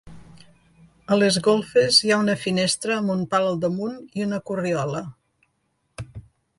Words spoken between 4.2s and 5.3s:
i una corriola.